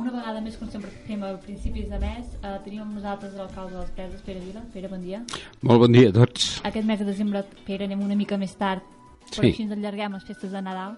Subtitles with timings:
[0.00, 3.74] una vegada més, com sempre fem a principis de mes, uh, tenim amb nosaltres l'alcalde
[3.76, 4.62] de les Preses, Pere Vila.
[4.74, 5.22] Pere, bon dia.
[5.62, 6.60] Molt bon dia a tots.
[6.64, 8.82] Aquest mes de desembre, Pere, anem una mica més tard,
[9.30, 9.50] però Sí.
[9.52, 10.96] així ens allarguem les festes de Nadal.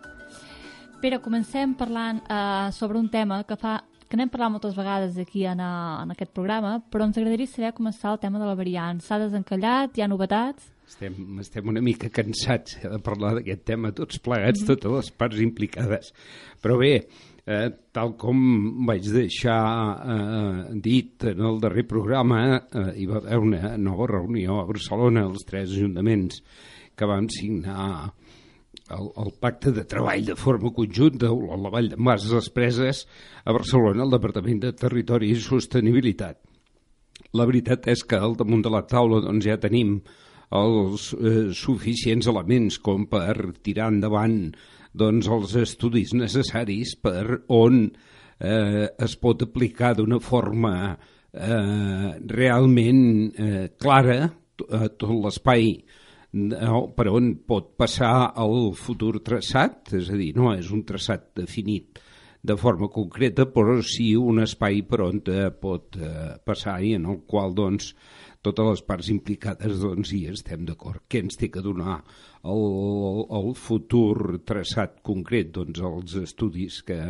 [1.00, 5.44] Pere, comencem parlant uh, sobre un tema que fa que n'hem parlat moltes vegades aquí
[5.50, 8.54] en, uh, en aquest programa, però ens agradaria saber com està el tema de la
[8.54, 9.00] variant.
[9.02, 9.96] S'ha desencallat?
[9.98, 10.70] Hi ha novetats?
[10.86, 15.40] Estem, estem una mica cansats eh, de parlar d'aquest tema, tots plegats, totes les parts
[15.42, 16.12] implicades.
[16.62, 17.08] Però bé,
[17.46, 18.38] eh, tal com
[18.88, 19.62] vaig deixar
[19.96, 25.26] eh, dit en el darrer programa, eh, hi va haver una nova reunió a Barcelona,
[25.30, 26.42] els tres ajuntaments
[26.96, 28.10] que van signar
[28.90, 33.06] el, el pacte de treball de forma conjunta a la Vall d'en Bas, les
[33.44, 36.40] a Barcelona, al Departament de Territori i Sostenibilitat.
[37.36, 40.00] La veritat és que al damunt de la taula doncs, ja tenim
[40.56, 44.54] els eh, suficients elements com per tirar endavant
[44.96, 53.04] doncs, els estudis necessaris per on eh, es pot aplicar d'una forma eh, realment
[53.36, 55.70] eh, clara a tot l'espai
[56.36, 61.30] no, per on pot passar el futur traçat, és a dir, no és un traçat
[61.38, 62.00] definit
[62.46, 67.08] de forma concreta, però sí un espai per on eh, pot eh, passar i en
[67.10, 67.92] el qual doncs,
[68.46, 71.02] totes les parts implicades doncs, hi estem d'acord.
[71.10, 71.98] Què ens té que donar
[72.46, 72.64] el,
[73.40, 75.50] el futur traçat concret?
[75.56, 77.00] Doncs els estudis que,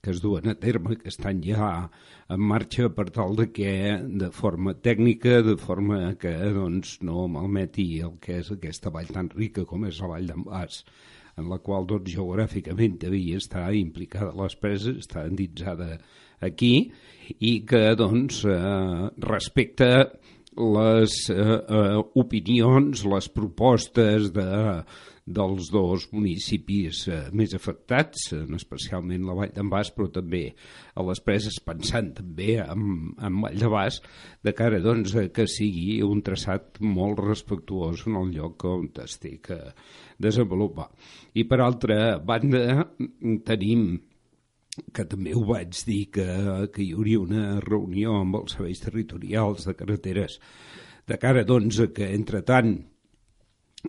[0.00, 1.72] que es duen a terme, que estan ja
[2.30, 3.72] en marxa per tal de que
[4.22, 9.32] de forma tècnica, de forma que doncs, no malmeti el que és aquesta vall tan
[9.34, 10.84] rica com és la vall d'en Bas,
[11.40, 15.96] en la qual doncs, geogràficament devia estar implicada les preses, està endinsada
[16.40, 16.90] aquí,
[17.38, 19.90] i que doncs, eh, respecte
[20.58, 24.48] les eh, eh, opinions, les propostes de,
[25.30, 30.42] dels dos municipis eh, més afectats, eh, especialment la Vall d'en Bas, però també
[30.98, 34.00] a les preses, pensant també en, en Vall de Bas,
[34.42, 39.36] de cara doncs, que sigui un traçat molt respectuós en el lloc on es té
[39.44, 39.60] que
[40.20, 40.90] desenvolupar.
[41.38, 42.88] I per altra banda,
[43.46, 43.92] tenim
[44.94, 46.26] que també ho vaig dir, que,
[46.74, 50.38] que hi hauria una reunió amb els serveis territorials de carreteres.
[51.08, 52.76] De cara doncs, que, entre tant,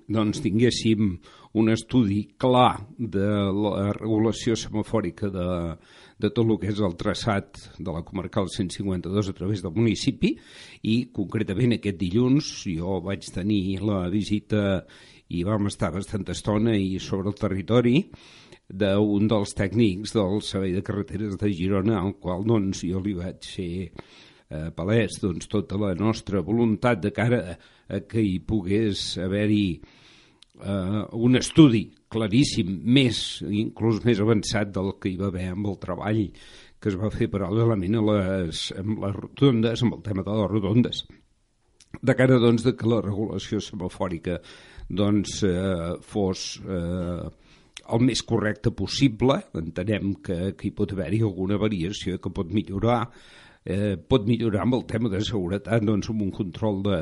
[0.07, 1.13] doncs, tinguéssim
[1.59, 5.47] un estudi clar de la regulació semafòrica de,
[6.21, 10.31] de tot el que és el traçat de la comarcal 152 a través del municipi
[10.87, 14.85] i concretament aquest dilluns jo vaig tenir la visita
[15.31, 18.05] i vam estar bastanta estona i sobre el territori
[18.71, 23.47] d'un dels tècnics del Servei de Carreteres de Girona, al qual doncs, jo li vaig
[23.47, 23.73] fer
[24.51, 27.41] eh, palès doncs, tota la nostra voluntat de cara
[27.91, 35.11] a que hi pogués haver-hi eh, un estudi claríssim, més, inclús més avançat del que
[35.11, 36.25] hi va haver amb el treball
[36.81, 40.49] que es va fer paral·lelament a les, amb les rotondes, amb el tema de les
[40.49, 41.03] rotondes
[42.01, 44.39] de cara doncs, de que la regulació semafòrica
[44.89, 47.29] doncs, eh, fos eh,
[47.91, 49.41] el més correcte possible.
[49.57, 53.03] Entenem que, que hi pot haver-hi alguna variació que pot millorar
[53.65, 57.01] eh, pot millorar amb el tema de seguretat doncs, amb un control de,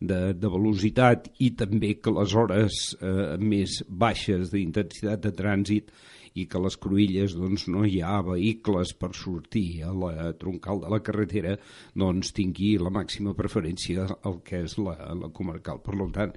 [0.00, 5.92] de, de velocitat i també que les hores eh, més baixes d'intensitat de trànsit
[6.34, 10.80] i que a les cruïlles doncs, no hi ha vehicles per sortir a la troncal
[10.80, 11.58] de la carretera
[11.92, 15.82] doncs tingui la màxima preferència al que és la, la comarcal.
[15.84, 16.32] Per tant,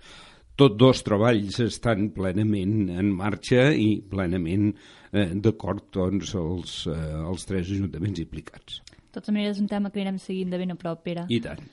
[0.59, 4.69] tots dos treballs estan plenament en marxa i plenament
[5.11, 8.81] eh, d'acord doncs, els, eh, els tres ajuntaments implicats.
[8.95, 11.27] De totes maneres, és un tema que anirem seguint de ben a prop, Pere.
[11.31, 11.63] I tant.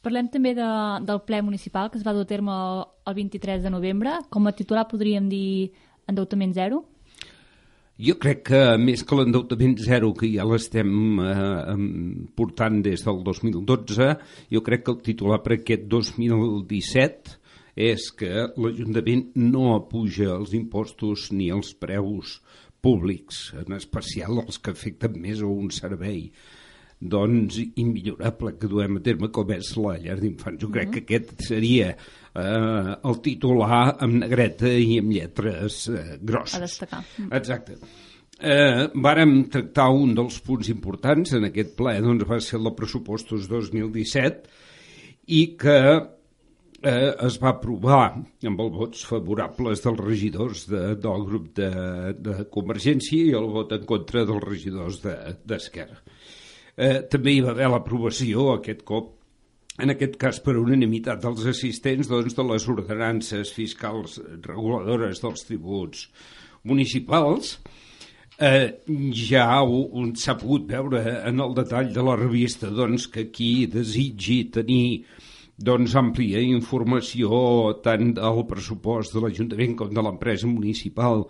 [0.00, 0.68] Parlem també de,
[1.04, 4.16] del ple municipal que es va dur a terme el, el 23 de novembre.
[4.32, 5.72] Com a titular podríem dir
[6.08, 6.86] endeutament zero?
[8.00, 11.74] Jo crec que més que l'endeutament zero, que ja l'estem eh,
[12.32, 14.08] portant des del 2012,
[14.56, 17.39] jo crec que el titular per aquest 2017
[17.80, 22.38] és que l'Ajuntament no apuja els impostos ni els preus
[22.84, 26.28] públics, en especial els que afecten més a un servei
[27.00, 30.60] doncs immillorable que duem a terme com és la llar d'infants.
[30.60, 36.58] Jo crec que aquest seria eh, el titular amb negreta i amb lletres eh, grosses.
[36.58, 37.02] A destacar.
[37.16, 37.32] Mm.
[37.40, 37.78] Exacte.
[38.40, 43.48] Eh, vàrem tractar un dels punts importants en aquest ple, doncs va ser el pressupostos
[43.48, 44.68] 2017
[45.36, 45.80] i que
[46.82, 51.70] eh, es va aprovar amb els vots favorables dels regidors de, del grup de,
[52.16, 56.00] de Convergència i el vot en contra dels regidors d'Esquerra.
[56.00, 56.18] De,
[56.76, 59.16] eh, també hi va haver l'aprovació aquest cop
[59.80, 66.08] en aquest cas per unanimitat dels assistents doncs, de les ordenances fiscals reguladores dels tributs
[66.68, 67.54] municipals
[68.40, 68.80] eh,
[69.16, 69.46] ja
[70.16, 75.04] s'ha pogut veure en el detall de la revista doncs, que qui desitgi tenir
[75.60, 81.26] doncs, àmplia informació tant del pressupost de l'Ajuntament com de l'empresa municipal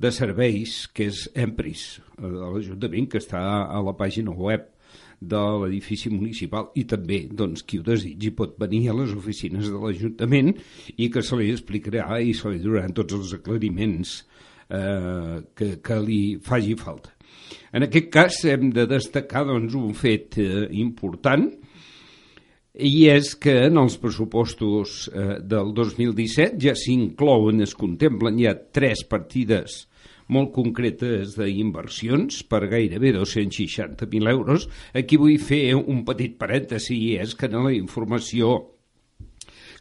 [0.00, 4.66] de serveis, que és Empris, eh, de l'Ajuntament, que està a la pàgina web
[5.20, 9.76] de l'edifici municipal i també doncs, qui ho desitgi pot venir a les oficines de
[9.76, 10.54] l'Ajuntament
[10.96, 14.14] i que se li explicarà i se li donaran tots els aclariments
[14.72, 17.12] eh, que, que li faci falta.
[17.76, 21.50] En aquest cas hem de destacar doncs, un fet eh, important
[22.74, 29.02] i és que en els pressupostos eh, del 2017 ja s'inclouen, es contemplen ja tres
[29.08, 29.86] partides
[30.30, 34.68] molt concretes d'inversions per gairebé 260.000 euros.
[34.94, 38.60] Aquí vull fer un petit parèntesi i és que en la informació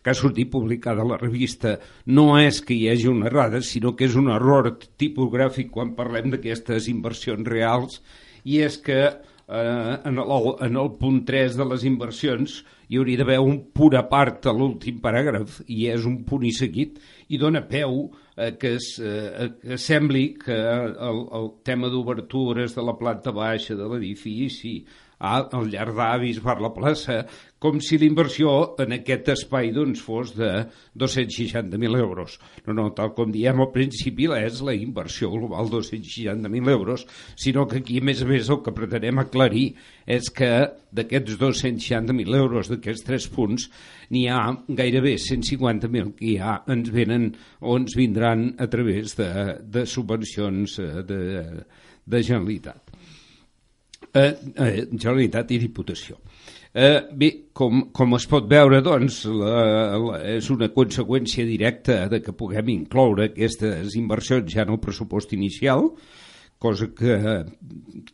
[0.01, 1.75] que ha sortit publicada a la revista
[2.07, 6.31] no és que hi hagi una errada, sinó que és un error tipogràfic quan parlem
[6.33, 7.99] d'aquestes inversions reals
[8.47, 13.19] i és que eh, en, el, en el punt 3 de les inversions hi hauria
[13.19, 16.97] d'haver un punt a part a l'últim paràgraf i és un punt i seguit
[17.29, 17.99] i dona peu
[18.35, 23.77] eh, que, es, eh, que sembli que el, el tema d'obertures de la planta baixa
[23.77, 24.79] de l'edifici
[25.19, 27.25] al llarg d'avis per la plaça,
[27.59, 30.49] com si l'inversió en aquest espai doncs, fos de
[30.95, 32.37] 260.000 euros.
[32.65, 37.03] No, no, tal com diem al principi, és la inversió global 260.000 euros,
[37.35, 39.73] sinó que aquí, a més a més, el que pretenem aclarir
[40.07, 40.51] és que
[40.95, 43.67] d'aquests 260.000 euros, d'aquests tres punts,
[44.09, 44.39] n'hi ha
[44.79, 49.31] gairebé 150.000 que ja ens venen o ens vindran a través de,
[49.67, 51.19] de subvencions eh, de,
[52.07, 52.88] de Generalitat.
[54.13, 56.17] Eh, eh, Generalitat i Diputació.
[56.69, 62.19] Eh, bé, com, com es pot veure, doncs, la, la, és una conseqüència directa de
[62.21, 65.89] que puguem incloure aquestes inversions ja en el pressupost inicial,
[66.59, 67.15] cosa que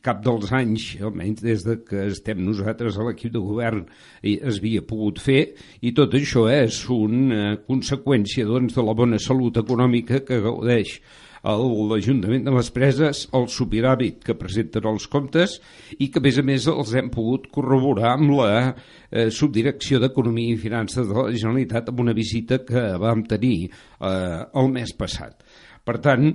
[0.06, 3.86] cap dels anys, almenys des de que estem nosaltres a l'equip de govern,
[4.22, 9.58] es havia pogut fer, i tot això és una conseqüència doncs, de la bona salut
[9.62, 11.00] econòmica que gaudeix
[11.46, 15.60] l'Ajuntament de les Preses el superàvit que presenten els comptes
[16.00, 20.56] i que, a més a més, els hem pogut corroborar amb la eh, Subdirecció d'Economia
[20.56, 25.46] i Finances de la Generalitat amb una visita que vam tenir eh, el mes passat.
[25.86, 26.32] Per tant,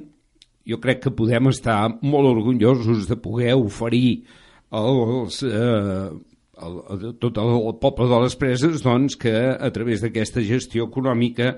[0.67, 4.25] jo crec que podem estar molt orgullosos de poder oferir
[4.71, 6.09] els, eh,
[6.63, 11.57] el, el, tot el poble de les preses doncs, que a través d'aquesta gestió econòmica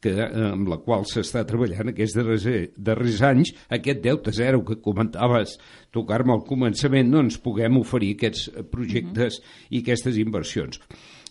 [0.00, 5.58] que, amb la qual s'està treballant aquests darrers, darrers anys, aquest deute zero que comentaves
[5.92, 9.66] tocar-me al començament, doncs puguem oferir aquests projectes uh -huh.
[9.70, 10.80] i aquestes inversions.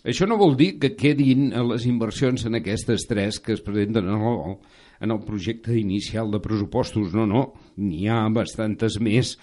[0.00, 4.22] Això no vol dir que quedin les inversions en aquestes tres que es presenten en
[4.30, 4.54] el,
[5.04, 7.42] en el projecte inicial de pressupostos, no, no,
[7.76, 9.34] n'hi ha bastantes més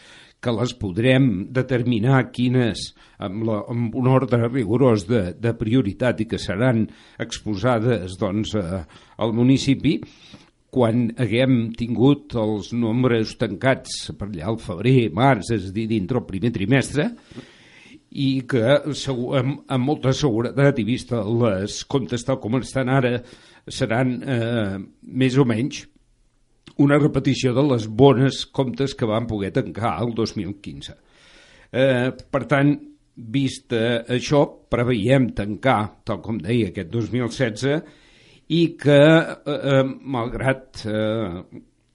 [0.41, 6.27] que les podrem determinar quines amb, la, amb un ordre rigorós de, de prioritat i
[6.29, 6.85] que seran
[7.21, 8.83] exposades doncs, a,
[9.17, 9.97] al municipi.
[10.73, 16.19] Quan haguem tingut els nombres tancats per allà al febrer, març, és a dir, dintre
[16.21, 17.07] el primer trimestre,
[18.11, 23.17] i que amb, amb molta seguretat i vista les comptes tal com estan ara
[23.67, 25.83] seran eh, més o menys
[26.83, 30.93] una repetició de les bones comptes que van poder tancar el 2015.
[31.73, 32.75] Eh, per tant,
[33.17, 38.05] vist això, preveiem tancar, tal com deia, aquest 2016
[38.49, 41.43] i que, eh, eh, malgrat eh,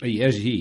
[0.05, 0.57] hi hagi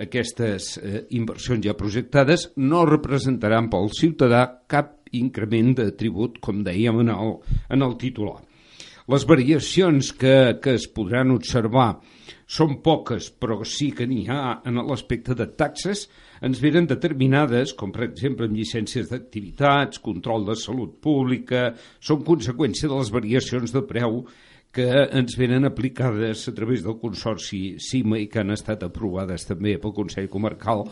[0.00, 7.04] aquestes eh, inversions ja projectades, no representaran pel ciutadà cap increment de tribut, com dèiem
[7.04, 7.38] en el,
[7.70, 8.40] en el titular.
[9.12, 11.90] Les variacions que, que es podran observar
[12.48, 16.06] són poques, però sí que n'hi ha en l'aspecte de taxes,
[16.44, 21.70] ens venen determinades, com per exemple en llicències d'activitats, control de salut pública,
[22.00, 24.24] són conseqüència de les variacions de preu
[24.74, 29.76] que ens venen aplicades a través del Consorci CIMA i que han estat aprovades també
[29.78, 30.82] pel Consell Comarcal.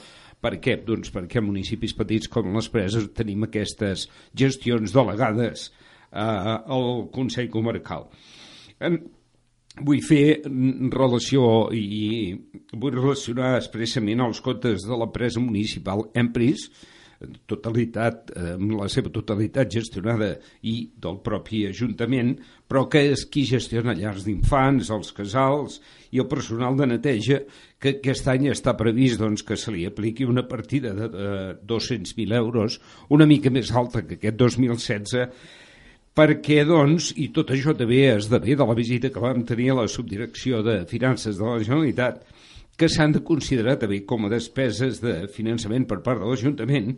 [0.42, 0.76] Per què?
[0.86, 4.06] Doncs perquè municipis petits com les preses tenim aquestes
[4.38, 8.06] gestions delegades eh, al Consell Comarcal.
[8.82, 9.00] En,
[9.80, 10.42] vull fer
[10.92, 12.34] relació i
[12.74, 16.68] vull relacionar expressament els comptes de l'empresa municipal Empris,
[17.50, 20.34] totalitat, amb la seva totalitat gestionada
[20.68, 22.34] i del propi Ajuntament,
[22.68, 25.80] però que és qui gestiona llars d'infants, els casals
[26.12, 27.42] i el personal de neteja,
[27.82, 31.32] que aquest any està previst doncs, que se li apliqui una partida de, de
[31.68, 32.78] 200.000 euros,
[33.10, 35.28] una mica més alta que aquest 2016,
[36.16, 39.88] perquè, doncs, i tot això també esdevé de la visita que vam tenir a la
[39.88, 42.22] subdirecció de Finances de la Generalitat,
[42.78, 46.94] que s'han de considerar també com a despeses de finançament per part de l'Ajuntament,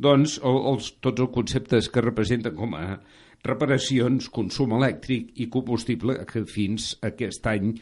[0.00, 2.98] doncs el, els, tots els conceptes que representen com a
[3.44, 7.74] reparacions, consum elèctric i combustible que fins aquest any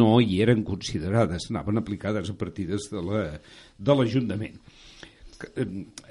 [0.00, 4.56] no hi eren considerades, anaven aplicades a partides de l'Ajuntament.
[4.56, 5.66] La, eh,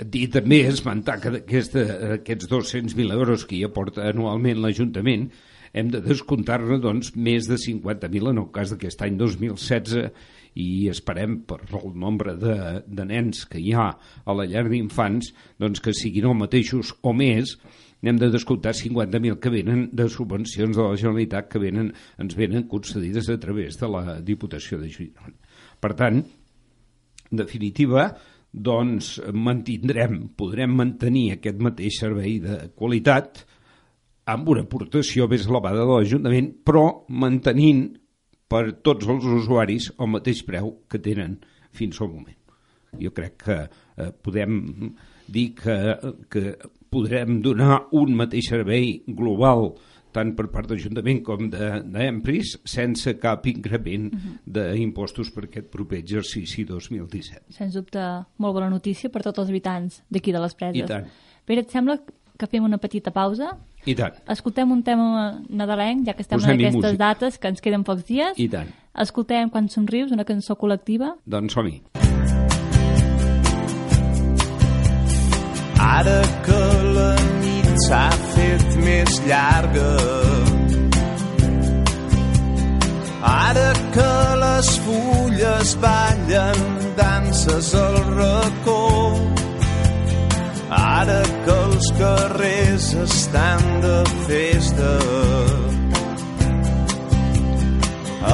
[0.06, 1.86] dir també esmentar que aquesta,
[2.20, 5.30] aquests 200.000 euros que hi aporta anualment l'Ajuntament
[5.74, 10.10] hem de descomptar-ne doncs, més de 50.000 en el cas d'aquest any 2016
[10.56, 12.56] i esperem per el nombre de,
[12.88, 17.14] de nens que hi ha a la llar d'infants doncs que siguin els mateixos o
[17.14, 17.58] més
[18.02, 22.68] n'hem de descomptar 50.000 que venen de subvencions de la Generalitat que venen, ens venen
[22.72, 25.36] concedides a través de la Diputació de Girona.
[25.80, 26.22] Per tant,
[27.30, 28.08] en definitiva,
[28.52, 33.44] doncs mantindrem, podrem mantenir aquest mateix servei de qualitat
[34.30, 37.88] amb una aportació més elevada de l'Ajuntament, però mantenint
[38.50, 41.38] per tots els usuaris el mateix preu que tenen
[41.72, 42.36] fins al moment.
[42.98, 44.60] Jo crec que eh, podem
[45.30, 45.78] dir que,
[46.34, 46.56] que
[46.90, 49.76] podrem donar un mateix servei global
[50.16, 54.74] tant per part d'Ajuntament com d'Empris, de, sense cap increment uh -huh.
[54.74, 57.54] d'impostos per aquest proper exercici 2017.
[57.54, 58.00] Sens dubte,
[58.38, 60.84] molt bona notícia per tots els habitants d'aquí de les preses.
[60.84, 61.06] I tant.
[61.46, 62.00] Pere, et sembla
[62.38, 63.58] que fem una petita pausa?
[63.86, 64.16] I tant.
[64.28, 66.98] Escoltem un tema nadalenc, ja que estem Posem en aquestes música.
[67.06, 68.38] dates, que ens queden pocs dies.
[68.38, 68.70] I tant.
[69.00, 71.16] Escoltem Quan somrius, una cançó col·lectiva.
[71.26, 71.82] Doncs som-hi.
[75.80, 76.62] Ara que
[76.96, 79.88] la nit s'ha fet més llarga
[83.22, 84.12] Ara que
[84.44, 86.62] les fulles ballen
[86.96, 88.80] danses al racó
[91.00, 94.90] Ara que els carrers estan de festa.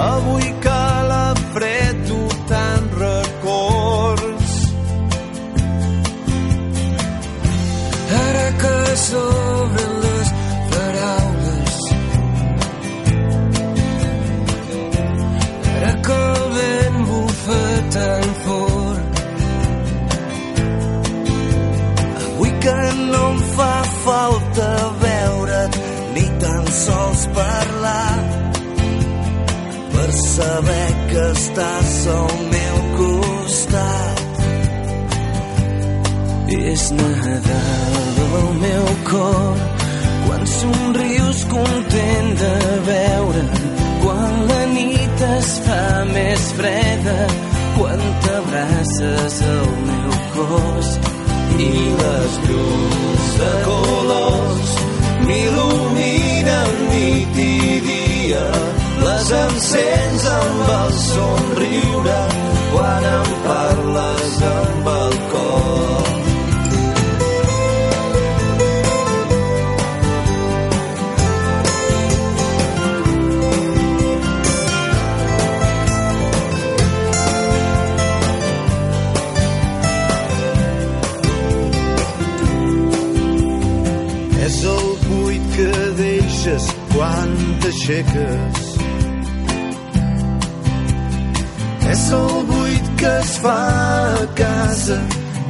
[0.06, 0.80] Avui que
[1.12, 4.56] la fred ho tan records.
[8.24, 10.34] Ara que s'obren les
[10.74, 11.78] paraules.
[15.76, 17.62] Ara que el vent bufa
[30.06, 34.20] per saber que estàs al meu costat.
[36.56, 39.64] És Nadal al meu cor
[40.26, 42.54] quan somrius content de
[42.90, 43.44] veure
[44.04, 45.82] quan la nit es fa
[46.12, 47.18] més freda
[47.80, 50.96] quan t'abraces al meu cos
[51.66, 54.74] i les llums de colors
[55.28, 58.48] m'il·luminen nit i dia
[59.04, 62.20] les encens amb el somriure
[62.74, 66.14] quan em parles amb el cor
[84.46, 88.65] És el buit que deixes quan t'aixeques.
[91.96, 93.60] És el buit que es fa
[94.22, 94.98] a casa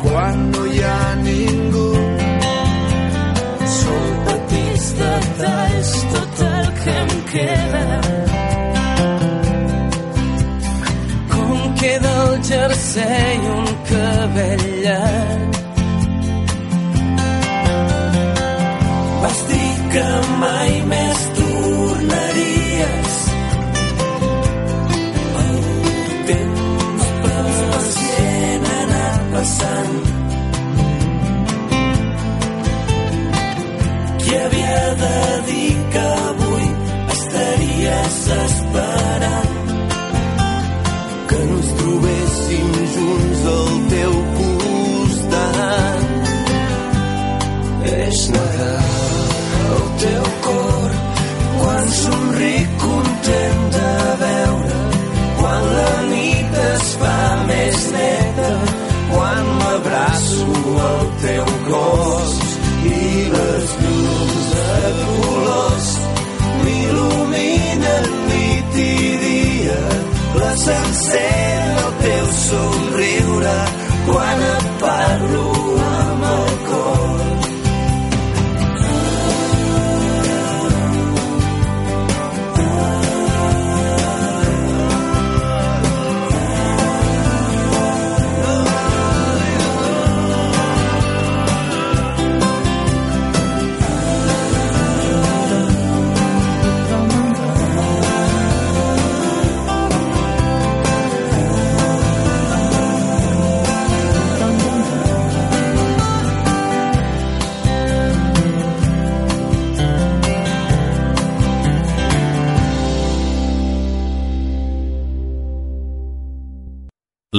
[0.04, 1.86] quan no hi ha ningú.
[3.78, 7.86] Són petits detalls tot el que em queda.
[11.34, 15.62] Com queda el jersei un cabell llarg
[19.26, 20.08] Vas dir que
[20.46, 20.75] mai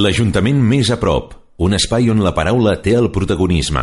[0.06, 1.32] L'Ajuntament més a prop,
[1.66, 3.80] un espai on la paraula té el protagonisme.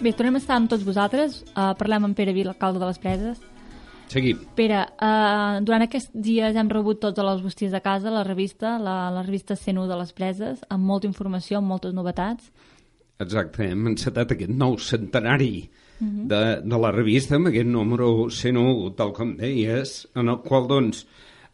[0.00, 1.42] Bé, tornem a estar amb tots vosaltres.
[1.52, 3.44] Uh, parlem amb Pere Vila, alcalde de les Preses.
[4.14, 4.40] Seguim.
[4.56, 8.78] Pere, uh, durant aquests dies hem rebut tots a les bústies de casa la revista,
[8.80, 12.48] la, la revista 101 de les Preses, amb molta informació, amb moltes novetats.
[13.20, 15.66] Exacte, hem encetat aquest nou centenari
[16.30, 21.04] de, de la revista, amb aquest número 101, tal com deies, en el qual, doncs,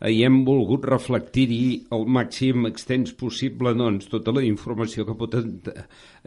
[0.06, 5.48] hi hem volgut reflectir-hi el màxim extens possible doncs, tota la informació que pot eh,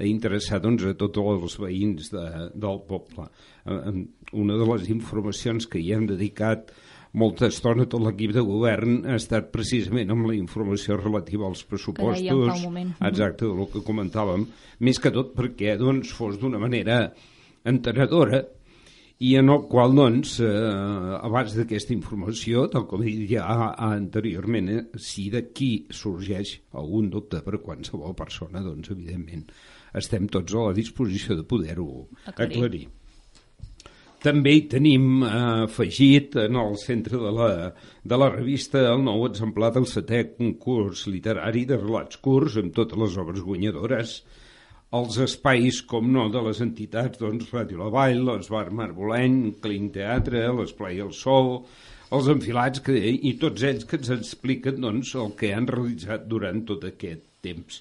[0.09, 3.29] interessar doncs, a tots els veïns de, del poble.
[3.65, 3.93] Eh,
[4.31, 6.71] Una de les informacions que hi hem dedicat
[7.11, 12.63] molta estona tot l'equip de govern ha estat precisament amb la informació relativa als pressupostos.
[13.07, 14.45] Exacte, del que comentàvem.
[14.79, 17.01] Més que tot perquè doncs, fos d'una manera
[17.67, 18.41] entenedora
[19.21, 23.45] i en el qual, doncs, eh, abans d'aquesta informació, tal com he dit ja
[23.85, 29.45] anteriorment, eh, si d'aquí sorgeix algun dubte per qualsevol persona, doncs, evidentment,
[29.93, 32.57] estem tots a la disposició de poder-ho Aclarir.
[32.57, 32.87] aclarir.
[34.21, 35.29] També hi tenim eh,
[35.67, 37.49] afegit en el centre de la,
[38.01, 42.97] de la revista el nou exemplar del setè concurs literari de relats curts amb totes
[43.01, 44.19] les obres guanyadores,
[44.91, 50.43] els espais, com no, de les entitats, doncs, Ràdio La Vall, l'Esbar Marboleny, Clín Teatre,
[50.57, 51.61] l'Esplai El Sol,
[52.11, 56.65] els enfilats, que, i tots ells que ens expliquen doncs, el que han realitzat durant
[56.67, 57.79] tot aquest temps.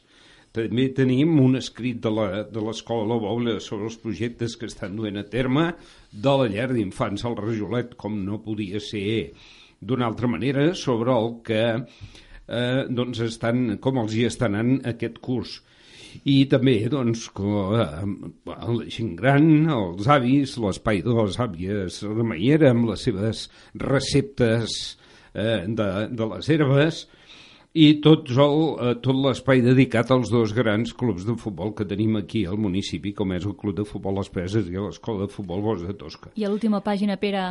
[0.55, 4.96] També tenim un escrit de la- de l'Escola La Boula sobre els projectes que estan
[4.96, 5.75] duent a terme
[6.12, 9.33] de la llar d'infants al Rajolet, com no podia ser
[9.81, 11.87] d'una altra manera, sobre el que
[12.49, 15.61] eh, doncs estan, com els hi estan anant aquest curs.
[16.25, 17.87] I també, doncs, eh,
[18.46, 24.77] la gent gran, els avis, l'espai de les àvies Remeiera, amb les seves receptes
[25.35, 27.07] eh, de, de les herbes,
[27.70, 32.18] i tots el, eh, tot l'espai dedicat als dos grans clubs de futbol que tenim
[32.18, 35.62] aquí al municipi, com és el Club de Futbol Les Preses i l'Escola de Futbol
[35.62, 36.35] Bos de Tosca.
[36.35, 37.44] I a l'última pàgina, Pere,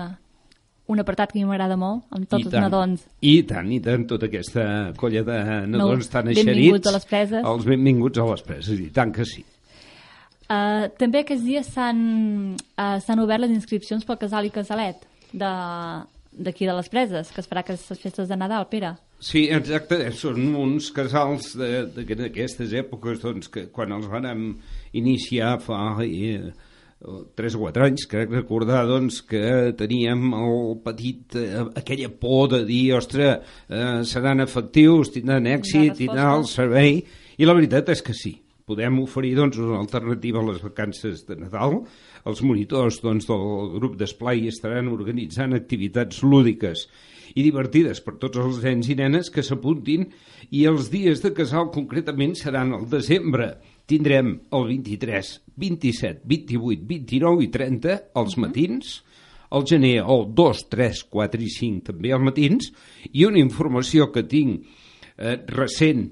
[0.89, 3.04] un apartat que m'agrada molt, amb tots els nadons.
[3.21, 4.63] I tant, i tant, tota aquesta
[4.97, 5.38] colla de
[5.69, 6.88] nadons No, tan benvinguts eixerits.
[6.89, 7.45] a les preses.
[7.45, 9.45] Els benvinguts a les preses, i tant que sí.
[10.49, 11.99] Uh, també aquests dies s'han
[12.58, 15.52] uh, s'han obert les inscripcions pel casal i casalet de
[16.39, 18.93] d'aquí de les preses, que es farà aquestes festes de Nadal, Pere.
[19.19, 24.56] Sí, exacte, són uns casals de- de- d'aquestes èpoques doncs, que quan els vam
[24.93, 26.54] iniciar fa eh,
[27.00, 32.66] 3 o 4 anys, crec recordar doncs, que teníem el petit, eh, aquella por de
[32.68, 37.06] dir, ostres, eh, seran efectius, tindran èxit, tindran el servei,
[37.38, 38.42] i la veritat és que sí.
[38.68, 41.80] Podem oferir doncs, una alternativa a les vacances de Nadal.
[42.26, 46.86] Els monitors doncs, del grup d'esplai estaran organitzant activitats lúdiques
[47.34, 50.10] i divertides per tots els nens i nenes que s'apuntin
[50.52, 53.56] i els dies de casal concretament seran al desembre.
[53.89, 58.99] Tindrem el 23, 27, 28, 29 i 30 als matins,
[59.49, 62.69] al gener el 2, 3, 4 i 5 també als matins
[63.10, 64.62] i una informació que tinc
[65.17, 66.06] eh, recent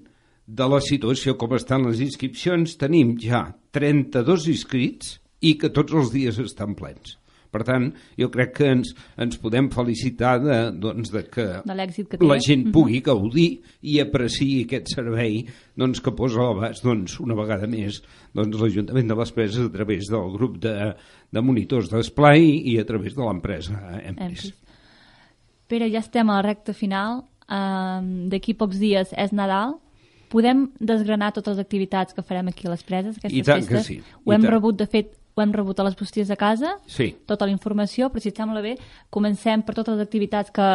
[0.47, 3.43] de la situació com estan les inscripcions, tenim ja
[3.75, 7.17] 32 inscrits i que tots els dies estan plens.
[7.51, 7.88] Per tant,
[8.19, 12.19] jo crec que ens, ens podem felicitar de, doncs, de que De que té.
[12.25, 15.45] la gent pugui gaudir i apreciï aquest servei
[15.77, 18.01] doncs, que posa a l'abast doncs, una vegada més
[18.36, 20.75] doncs, l'Ajuntament de les Preses a través del grup de,
[21.31, 23.79] de monitors d'esplai i a través de l'empresa.
[24.03, 24.51] Empris.
[25.67, 27.23] Pere, ja estem a la recta final.
[27.47, 29.77] Um, D'aquí pocs dies és Nadal.
[30.31, 33.77] Podem desgranar totes les activitats que farem aquí a les preses, aquestes I tant que
[33.79, 33.88] festes.
[33.88, 34.51] sí, Ho i hem tant.
[34.51, 37.15] rebut, de fet, ho hem rebut a les posties de casa, Sí.
[37.26, 38.78] tota la informació, però si et sembla bé,
[39.10, 40.67] comencem per totes les activitats que,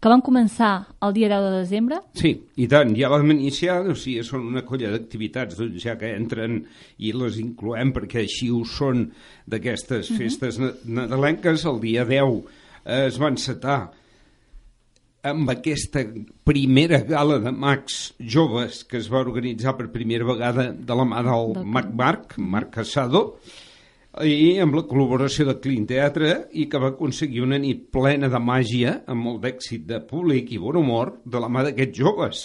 [0.00, 1.98] que van començar el dia 10 de desembre.
[2.16, 6.14] Sí, i tant, ja vam iniciar, o sigui, són una colla d'activitats doncs, ja que
[6.16, 6.62] entren
[6.98, 9.10] i les incloem perquè així ho són
[9.46, 11.66] d'aquestes festes na- nadalenques.
[11.68, 12.44] El dia 10
[12.86, 13.90] eh, es van encetar
[15.22, 16.00] amb aquesta
[16.48, 21.20] primera gala de mags joves que es va organitzar per primera vegada de la mà
[21.26, 23.36] del mag Marc, Marc Casado,
[24.26, 28.40] i amb la col·laboració de Clean Teatre i que va aconseguir una nit plena de
[28.42, 32.42] màgia amb molt d'èxit de públic i bon humor de la mà d'aquests joves.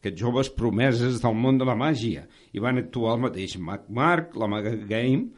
[0.00, 2.26] Aquests joves promeses del món de la màgia.
[2.54, 5.30] I van actuar el mateix Mag Marc, la Maga Game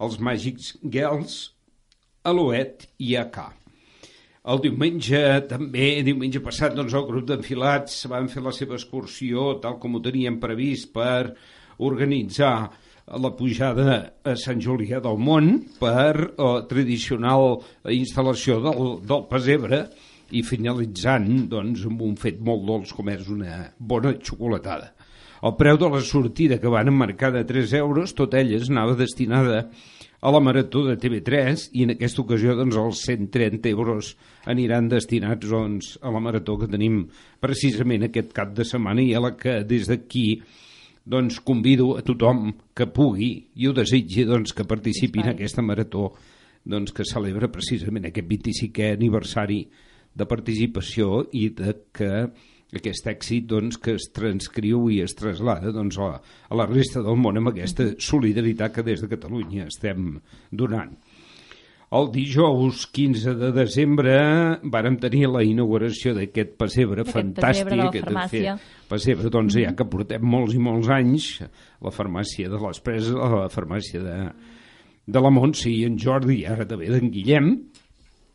[0.00, 1.40] els Màgics Girls
[2.24, 3.40] Alouet i AK
[4.50, 9.76] el diumenge, també, diumenge passat, doncs, el grup d'enfilats van fer la seva excursió tal
[9.82, 11.34] com ho teníem previst per
[11.90, 12.70] organitzar
[13.18, 17.58] la pujada a Sant Julià del Mont per la tradicional
[17.90, 19.84] instal·lació del, del pessebre
[20.30, 24.92] i finalitzant doncs, amb un fet molt dolç com és una bona xocolatada.
[25.42, 29.70] El preu de la sortida que van emmarcar de 3 euros, tot ella anava destinada
[30.20, 34.14] a la marató de TV3 i en aquesta ocasió doncs, els 130 euros
[34.52, 37.06] aniran destinats doncs, a la marató que tenim
[37.40, 40.42] precisament aquest cap de setmana i a la que des d'aquí
[41.04, 46.10] doncs, convido a tothom que pugui i ho desitgi doncs, que participi en aquesta marató
[46.64, 49.64] doncs, que celebra precisament aquest 25è aniversari
[50.14, 52.10] de participació i de que
[52.76, 57.18] aquest èxit doncs, que es transcriu i es traslada doncs, a, a la resta del
[57.18, 60.12] món amb aquesta solidaritat que des de Catalunya estem
[60.50, 60.94] donant.
[61.90, 64.12] El dijous 15 de desembre
[64.70, 67.42] vàrem tenir la inauguració d'aquest pessebre fantàstic.
[67.42, 68.54] pessebre de la farmàcia.
[68.92, 71.26] Pessebre, doncs, ja que portem molts i molts anys,
[71.82, 74.20] la farmàcia de les Preses, la farmàcia de,
[75.02, 77.52] de la Montse i en Jordi, i ara també d'en Guillem,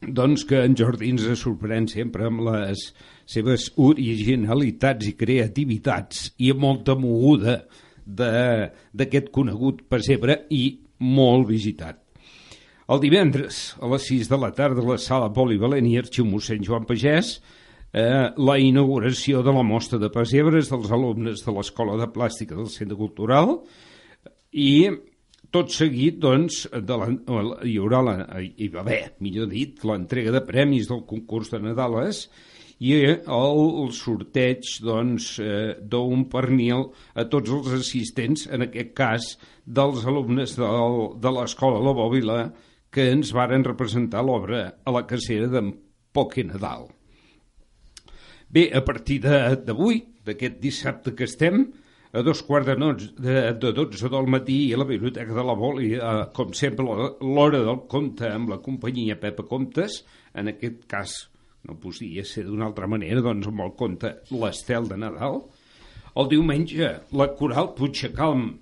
[0.03, 2.89] doncs que en Jordi ens sorprèn sempre amb les
[3.23, 7.61] seves originalitats i creativitats i amb molta moguda
[8.03, 10.65] d'aquest conegut pessebre i
[10.99, 12.04] molt visitat.
[12.85, 16.61] El divendres, a les 6 de la tarda, a la sala polivalent i arxiu mossèn
[16.65, 17.39] Joan Pagès,
[17.97, 22.69] eh, la inauguració de la mostra de pessebres dels alumnes de l'Escola de Plàstica del
[22.69, 23.55] Centre Cultural
[24.53, 24.91] i
[25.55, 27.07] tot seguit, doncs, de la,
[27.65, 32.27] hi haurà, la, hi va haver, millor dit, l'entrega de premis del concurs de Nadales
[32.83, 39.33] i el, el sorteig doncs, eh, d'un pernil a tots els assistents, en aquest cas
[39.65, 42.39] dels alumnes del, de l'Escola La Bòbila,
[42.95, 45.73] que ens varen representar l'obra a la cacera d'en
[46.15, 46.87] Poque Nadal.
[48.47, 51.65] Bé, a partir d'avui, d'aquest dissabte que estem,
[52.15, 55.57] a dos quarts de, nots, de, de 12 del matí a la Biblioteca de la
[55.59, 56.85] Boli, eh, com sempre,
[57.19, 59.99] l'hora del conte amb la companyia Pepa Comtes,
[60.31, 61.17] en aquest cas
[61.67, 65.41] no podia ser d'una altra manera, doncs amb el conte L'estel de Nadal.
[66.15, 68.53] El diumenge, la coral Puigxacalm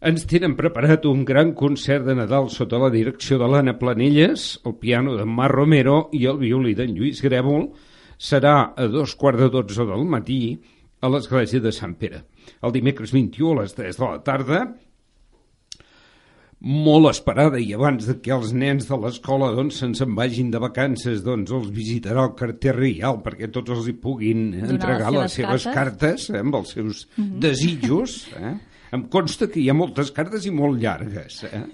[0.00, 4.76] ens tenen preparat un gran concert de Nadal sota la direcció de l'Anna Planelles, el
[4.78, 7.68] piano de Mar Romero i el violí d'en Lluís Grèvol.
[8.18, 10.58] Serà a dos quarts de dotze del matí
[11.02, 12.24] a l'església de Sant Pere.
[12.62, 14.60] El dimecres 21 a les 3 de la tarda,
[16.58, 20.58] molt esperada i abans de que els nens de l'escola doncs, se'ns en vagin de
[20.58, 25.22] vacances doncs els visitarà el carter Rial perquè tots els hi puguin Donar entregar les
[25.22, 28.56] les seves seves cartes, eh, amb els seus desitjos eh?
[28.94, 31.66] Em consta que hi ha moltes cartes i molt llargues eh?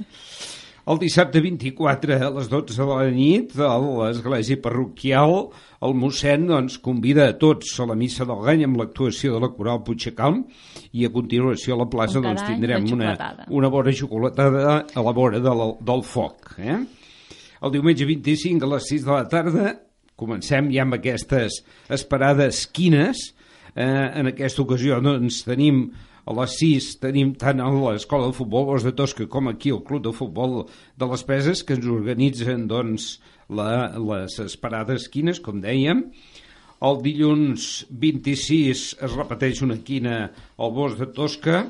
[0.85, 5.47] El dissabte 24 a les 12 de la nit a l'església parroquial
[5.85, 9.51] el mossèn doncs, convida a tots a la missa del gany amb l'actuació de la
[9.57, 10.43] coral Puigcalm
[10.93, 13.15] i a continuació a la plaça doncs, tindrem la una,
[13.49, 16.55] una bona xocolatada a la vora del, del foc.
[16.61, 16.79] Eh?
[17.65, 19.75] El diumenge 25 a les 6 de la tarda
[20.21, 23.31] comencem ja amb aquestes esperades quines.
[23.75, 23.85] Eh,
[24.21, 25.87] en aquesta ocasió doncs, tenim
[26.25, 29.83] a les 6 tenim tant a l'escola de futbol Bos de Tosca com aquí el
[29.85, 30.63] club de futbol
[30.97, 33.19] de les Preses que ens organitzen doncs,
[33.53, 36.07] la, les esperades quines, com dèiem.
[36.85, 40.19] El dilluns 26 es repeteix una quina
[40.57, 41.65] al Bos de Tosca.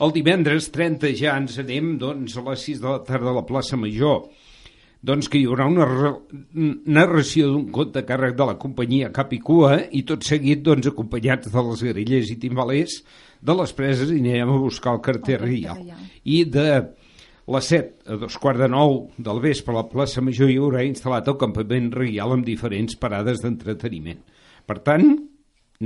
[0.00, 3.46] El divendres 30 ja ens anem doncs, a les 6 de la tarda a la
[3.48, 4.26] plaça Major
[5.06, 5.86] doncs que hi haurà una
[6.96, 11.84] narració d'un conte càrrec de la companyia Cap i tot seguit doncs, acompanyats de les
[11.86, 12.96] guerrillers i timbalers
[13.46, 15.84] de les preses i anirem a buscar el carter Rial.
[16.24, 16.68] I de
[17.54, 20.82] les 7 a dos quarts de 9 del vespre a la plaça Major hi haurà
[20.86, 24.18] instal·lat el campament Rial amb diferents parades d'entreteniment.
[24.66, 25.06] Per tant,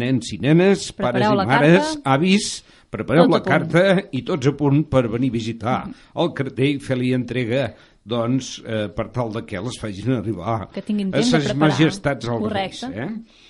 [0.00, 2.14] nens i nenes, pares Prepareu i la mares, carta.
[2.14, 2.48] avis,
[2.90, 3.84] prepareu Tots la a carta
[4.16, 5.76] i tots a punt per venir a visitar
[6.16, 7.68] el carter i fer-li entrega
[8.10, 11.54] doncs, eh, per tal de que les facin arribar Que tinguin a temps de ses
[11.54, 12.88] majestats als Correcte.
[12.88, 13.04] Reis.
[13.04, 13.49] Eh?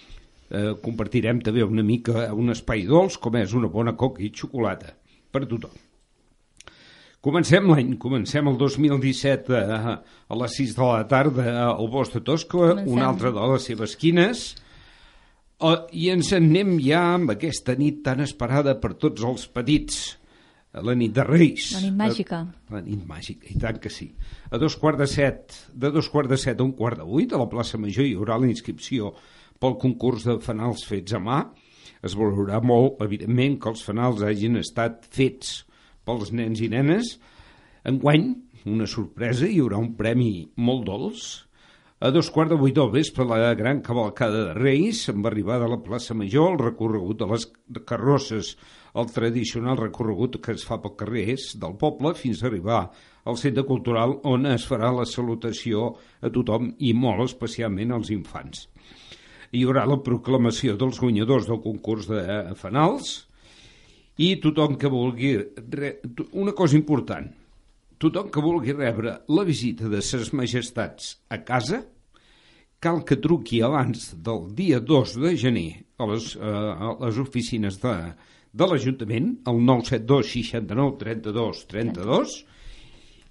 [0.51, 4.97] Eh, compartirem també una mica un espai dolç com és una bona coca i xocolata
[5.31, 5.77] per tothom.
[7.21, 12.23] Comencem l'any, comencem el 2017 a, a les 6 de la tarda al Bosc de
[12.25, 12.89] Tosca, Comencem.
[12.91, 14.49] una altra de les seves quines,
[15.61, 19.99] Uh, I ens en anem ja amb aquesta nit tan esperada per tots els petits,
[20.73, 21.67] eh, la nit de Reis.
[21.75, 22.39] La nit màgica.
[22.49, 24.07] Eh, La nit màgica, i tant que sí.
[24.49, 27.35] A dos quarts de set, de dos quarts de set a un quart de vuit,
[27.37, 29.13] a la plaça Major hi haurà la inscripció
[29.61, 31.43] pel concurs de fanals fets a mà.
[32.07, 35.61] Es valorarà molt, evidentment, que els fanals hagin estat fets
[36.09, 37.19] pels nens i nenes.
[37.89, 38.33] Enguany,
[38.73, 41.29] una sorpresa, hi haurà un premi molt dolç,
[42.01, 45.69] A dos quarts de vuit del vespre, la gran cavalcada de Reis, amb arribada a
[45.69, 47.45] la plaça Major, el recorregut de les
[47.91, 48.55] carrosses,
[48.97, 52.79] el tradicional recorregut que es fa pel carrers del poble, fins a arribar
[53.29, 55.91] al centre cultural on es farà la salutació
[56.25, 58.65] a tothom i molt especialment als infants.
[59.51, 62.23] Hi haurà la proclamació dels guanyadors del concurs de
[62.59, 63.15] fanals.
[64.21, 65.33] I tothom que vulgui...
[65.75, 65.97] Re...
[66.39, 67.27] Una cosa important,
[67.99, 71.83] tothom que vulgui rebre la visita de ses majestats a casa
[72.81, 76.41] cal que truqui abans del dia 2 de gener a les, eh,
[76.87, 77.95] a les oficines de,
[78.53, 82.37] de l'Ajuntament, al 972 69 32 32,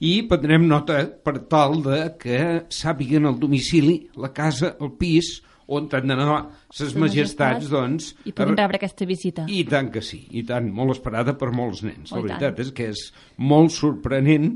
[0.06, 2.40] i prendrem nota per tal de que
[2.72, 6.40] sàpiguen el domicili, la casa, el pis, on han d'anar
[6.74, 8.14] ses majestats, doncs...
[8.26, 9.46] I poden rebre aquesta visita.
[9.48, 12.12] I tant que sí, i tant, molt esperada per molts nens.
[12.12, 12.66] Oh, la veritat tant.
[12.66, 13.06] és que és
[13.38, 14.56] molt sorprenent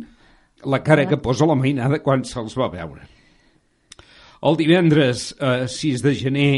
[0.65, 3.05] la cara que posa la mainada quan se'ls va veure.
[4.43, 6.53] El divendres eh, 6 de gener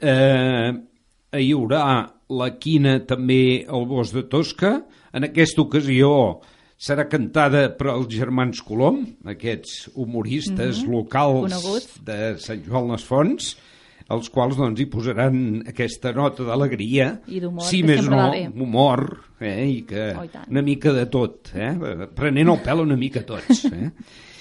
[0.00, 0.70] eh,
[1.38, 1.84] hi haurà
[2.28, 4.74] la quina també al Bosc de Tosca.
[5.16, 6.10] En aquesta ocasió
[6.78, 11.96] serà cantada per als germans Colom, aquests humoristes locals Coneguts.
[12.06, 13.48] de Sant Joan les Fonts,
[14.14, 17.10] els quals doncs, hi posaran aquesta nota d'alegria,
[17.66, 18.22] si més no,
[18.56, 19.04] humor,
[19.40, 21.74] eh, i que Oh, i una mica de tot, eh,
[22.16, 23.66] prenent el pèl una mica tots.
[23.68, 23.90] Eh?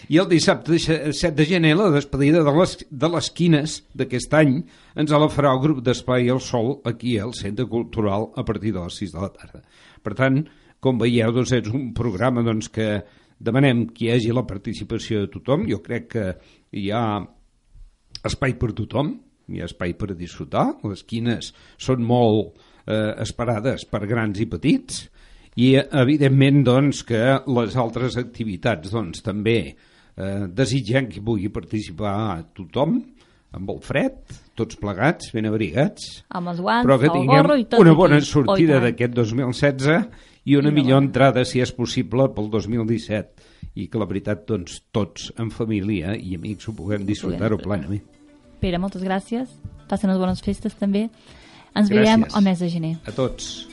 [0.07, 4.53] I el dissabte 7 de gener, la despedida de les, de les quines d'aquest any
[4.95, 8.85] ens la farà el grup d'Esplai al Sol aquí al Centre Cultural a partir de
[8.85, 9.65] les 6 de la tarda.
[10.03, 10.45] Per tant,
[10.79, 13.01] com veieu, doncs és un programa doncs, que
[13.37, 15.67] demanem que hi hagi la participació de tothom.
[15.67, 16.27] Jo crec que
[16.71, 17.03] hi ha
[18.27, 19.11] espai per tothom,
[19.47, 24.47] hi ha espai per a disfrutar, les quines són molt eh, esperades per grans i
[24.49, 25.05] petits,
[25.57, 32.17] i evidentment doncs, que les altres activitats doncs, també eh, desitgem que pugui participar
[32.57, 32.99] tothom,
[33.57, 34.19] amb el fred,
[34.57, 38.19] tots plegats, ben abrigats, Amb els guants, però que tinguem gorro i tot una bona
[38.25, 41.07] sortida d'aquest 2016 i una I millor bona.
[41.07, 46.35] entrada, si és possible, pel 2017 i que la veritat, doncs, tots en família i
[46.37, 47.79] amics ho puguem disfrutar-ho disfrutar.
[47.79, 48.16] plenament.
[48.59, 49.49] Pere, moltes gràcies.
[49.87, 51.07] Passen unes bones festes també.
[51.77, 52.35] Ens veiem Gràcies.
[52.35, 52.95] al mes de gener.
[53.05, 53.67] A tots.